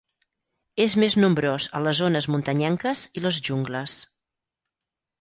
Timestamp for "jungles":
3.51-4.03